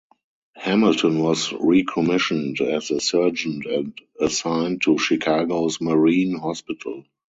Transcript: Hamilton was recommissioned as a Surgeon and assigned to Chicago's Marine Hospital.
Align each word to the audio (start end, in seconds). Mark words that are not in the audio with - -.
Hamilton 0.55 1.19
was 1.19 1.53
recommissioned 1.53 2.59
as 2.59 2.89
a 2.89 2.99
Surgeon 2.99 3.61
and 3.69 4.01
assigned 4.19 4.81
to 4.81 4.97
Chicago's 4.97 5.79
Marine 5.79 6.39
Hospital. 6.39 7.05